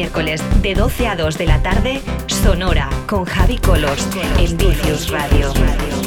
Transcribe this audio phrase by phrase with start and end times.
[0.00, 5.99] miércoles de 12 a 2 de la tarde, Sonora con Javi Colos en Vicious Radio.